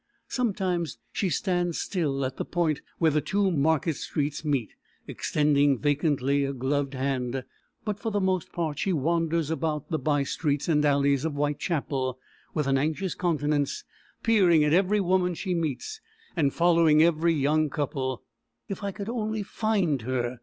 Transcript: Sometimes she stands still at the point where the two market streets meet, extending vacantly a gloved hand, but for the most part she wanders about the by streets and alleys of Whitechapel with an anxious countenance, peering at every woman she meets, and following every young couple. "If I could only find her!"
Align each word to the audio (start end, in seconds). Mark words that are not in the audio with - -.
Sometimes 0.29 0.97
she 1.11 1.29
stands 1.29 1.77
still 1.77 2.25
at 2.25 2.37
the 2.37 2.43
point 2.43 2.81
where 2.97 3.11
the 3.11 3.21
two 3.21 3.51
market 3.51 3.97
streets 3.97 4.43
meet, 4.43 4.71
extending 5.05 5.77
vacantly 5.77 6.43
a 6.43 6.53
gloved 6.53 6.95
hand, 6.95 7.43
but 7.85 7.99
for 7.99 8.09
the 8.11 8.19
most 8.19 8.51
part 8.51 8.79
she 8.79 8.91
wanders 8.93 9.51
about 9.51 9.91
the 9.91 9.99
by 9.99 10.23
streets 10.23 10.67
and 10.67 10.83
alleys 10.85 11.23
of 11.23 11.33
Whitechapel 11.33 12.17
with 12.55 12.65
an 12.65 12.79
anxious 12.79 13.13
countenance, 13.13 13.83
peering 14.23 14.63
at 14.63 14.73
every 14.73 14.99
woman 14.99 15.35
she 15.35 15.53
meets, 15.53 16.01
and 16.35 16.51
following 16.51 17.03
every 17.03 17.35
young 17.35 17.69
couple. 17.69 18.23
"If 18.67 18.83
I 18.83 18.91
could 18.91 19.07
only 19.07 19.43
find 19.43 20.01
her!" 20.01 20.39